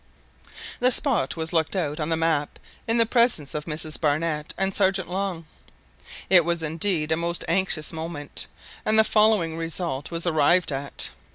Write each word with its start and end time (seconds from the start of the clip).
The 0.79 0.91
spot 0.91 1.37
was 1.37 1.53
looked 1.53 1.75
out 1.75 1.99
on 1.99 2.09
the 2.09 2.17
map 2.17 2.57
in 2.87 2.97
the 2.97 3.05
presence 3.05 3.53
of 3.53 3.65
Mrs 3.65 4.01
Barnett 4.01 4.51
and 4.57 4.73
Sergeant 4.73 5.07
Long. 5.11 5.45
It 6.27 6.43
was 6.43 6.63
indeed 6.63 7.11
a 7.11 7.15
most 7.15 7.45
anxious 7.47 7.93
moment, 7.93 8.47
and 8.83 8.97
the 8.97 9.03
following 9.03 9.57
result 9.57 10.09
was 10.09 10.25
arrived 10.25 10.71
at. 10.71 11.11